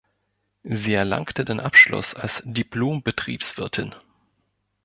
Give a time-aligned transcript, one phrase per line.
[0.63, 3.93] Sie erlangte den Abschluss als Diplom-Betriebswirtin.